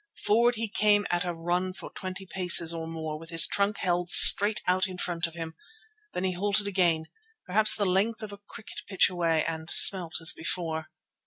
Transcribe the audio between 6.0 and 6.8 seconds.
Then he halted